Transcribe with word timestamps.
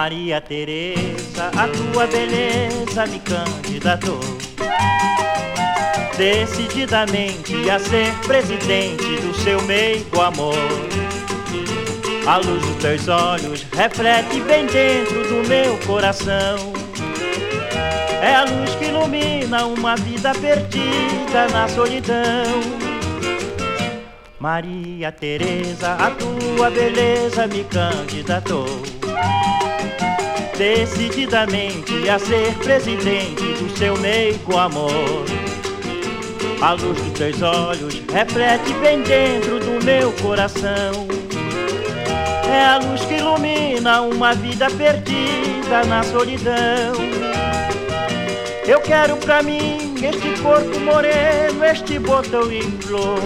Maria 0.00 0.40
Teresa, 0.40 1.50
a 1.54 1.68
tua 1.68 2.06
beleza 2.06 3.04
me 3.04 3.20
candidatou 3.20 4.18
decididamente 6.16 7.68
a 7.68 7.78
ser 7.78 8.10
presidente 8.26 9.04
do 9.20 9.34
seu 9.34 9.60
meigo 9.64 10.22
amor. 10.22 10.56
A 12.26 12.38
luz 12.38 12.62
dos 12.64 12.76
teus 12.76 13.08
olhos 13.08 13.66
reflete 13.76 14.40
bem 14.40 14.64
dentro 14.64 15.22
do 15.28 15.46
meu 15.46 15.76
coração. 15.86 16.72
É 18.22 18.36
a 18.36 18.44
luz 18.44 18.74
que 18.76 18.86
ilumina 18.86 19.66
uma 19.66 19.96
vida 19.96 20.32
perdida 20.32 21.46
na 21.52 21.68
solidão. 21.68 22.62
Maria 24.38 25.12
Teresa, 25.12 25.92
a 25.92 26.10
tua 26.12 26.70
beleza 26.70 27.46
me 27.46 27.64
candidatou 27.64 28.80
decididamente 30.60 32.06
a 32.10 32.18
ser 32.18 32.52
presidente 32.56 33.42
do 33.54 33.78
seu 33.78 33.96
meigo 33.96 34.58
amor. 34.58 35.24
A 36.60 36.72
luz 36.72 37.00
dos 37.00 37.18
teus 37.18 37.40
olhos 37.40 38.02
reflete 38.12 38.70
bem 38.74 39.00
dentro 39.00 39.58
do 39.58 39.82
meu 39.82 40.12
coração. 40.20 41.08
É 42.46 42.62
a 42.62 42.76
luz 42.76 43.00
que 43.06 43.14
ilumina 43.14 44.02
uma 44.02 44.34
vida 44.34 44.66
perdida 44.72 45.82
na 45.88 46.02
solidão. 46.02 46.92
Eu 48.66 48.82
quero 48.82 49.16
pra 49.16 49.42
mim 49.42 49.94
este 49.96 50.42
corpo 50.42 50.78
moreno, 50.80 51.64
este 51.64 51.98
botão 51.98 52.52
em 52.52 52.70
flor. 52.82 53.18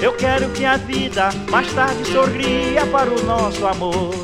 Eu 0.00 0.14
quero 0.14 0.48
que 0.52 0.64
a 0.64 0.78
vida 0.78 1.28
mais 1.50 1.70
tarde 1.74 2.10
sorria 2.10 2.86
para 2.86 3.10
o 3.10 3.22
nosso 3.24 3.66
amor. 3.66 4.14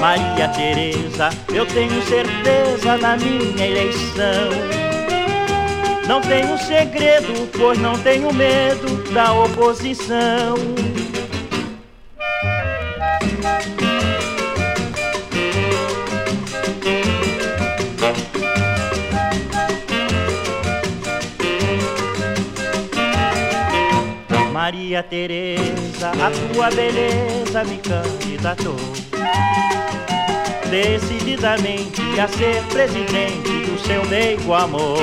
Maria 0.00 0.48
Teresa, 0.48 1.30
eu 1.52 1.66
tenho 1.66 2.00
certeza 2.02 2.96
na 2.98 3.16
minha 3.16 3.66
eleição. 3.66 4.50
Não 6.06 6.20
tenho 6.20 6.56
segredo, 6.56 7.48
pois 7.58 7.78
não 7.78 7.98
tenho 7.98 8.32
medo 8.32 9.12
da 9.12 9.32
oposição. 9.32 10.54
Maria 24.58 25.04
Teresa, 25.04 26.10
a 26.10 26.52
tua 26.52 26.68
beleza 26.72 27.62
me 27.62 27.78
candidatou 27.78 28.74
decididamente 30.68 32.02
a 32.18 32.26
ser 32.26 32.60
presidente 32.64 33.48
do 33.48 33.78
seu 33.86 34.04
meio 34.06 34.52
amor. 34.52 34.98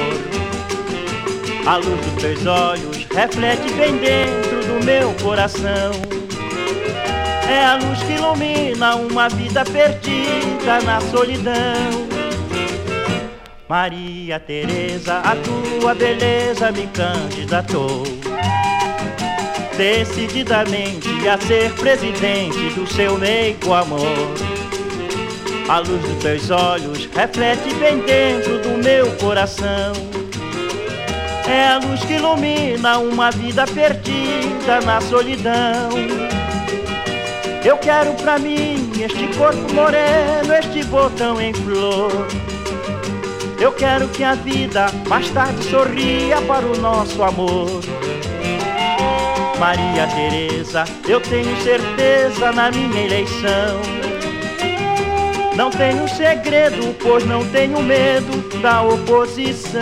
A 1.65 1.77
luz 1.77 2.05
dos 2.05 2.21
teus 2.21 2.45
olhos 2.45 3.05
reflete 3.05 3.71
bem 3.75 3.95
dentro 3.95 4.59
do 4.59 4.85
meu 4.85 5.13
coração. 5.23 5.93
É 7.49 7.63
a 7.63 7.75
luz 7.75 8.03
que 8.03 8.11
ilumina 8.11 8.97
uma 8.97 9.29
vida 9.29 9.63
perdida 9.63 10.81
na 10.83 10.99
solidão. 10.99 12.09
Maria 13.69 14.37
Teresa, 14.37 15.19
a 15.19 15.33
tua 15.37 15.95
beleza 15.95 16.73
me 16.73 16.87
candidatou 16.87 18.24
decididamente 19.77 21.27
a 21.27 21.39
ser 21.39 21.71
presidente 21.73 22.69
do 22.75 22.87
seu 22.87 23.17
meigo 23.17 23.73
amor. 23.73 24.27
A 25.67 25.79
luz 25.79 26.01
dos 26.01 26.23
teus 26.23 26.51
olhos 26.51 27.09
reflete 27.13 27.73
bem 27.75 27.99
dentro 27.99 28.59
do 28.59 28.83
meu 28.83 29.11
coração. 29.17 29.93
É 31.47 31.67
a 31.67 31.77
luz 31.79 32.01
que 32.03 32.13
ilumina 32.13 32.99
uma 32.99 33.31
vida 33.31 33.65
perdida 33.65 34.81
na 34.85 35.01
solidão. 35.01 35.89
Eu 37.63 37.77
quero 37.77 38.13
pra 38.13 38.37
mim 38.37 38.91
este 38.99 39.27
corpo 39.37 39.73
moreno, 39.73 40.53
este 40.53 40.83
botão 40.83 41.41
em 41.41 41.53
flor. 41.53 42.27
Eu 43.59 43.71
quero 43.71 44.07
que 44.09 44.23
a 44.23 44.35
vida 44.35 44.87
mais 45.07 45.29
tarde 45.31 45.63
sorria 45.63 46.41
para 46.41 46.65
o 46.65 46.77
nosso 46.77 47.23
amor. 47.23 47.81
Maria 49.59 50.07
Teresa, 50.07 50.83
eu 51.07 51.19
tenho 51.21 51.55
certeza 51.63 52.51
na 52.51 52.69
minha 52.71 53.05
eleição. 53.05 53.81
Não 55.55 55.69
tenho 55.69 56.07
segredo, 56.07 56.93
pois 57.01 57.25
não 57.25 57.45
tenho 57.45 57.81
medo 57.81 58.59
da 58.61 58.81
oposição. 58.83 59.81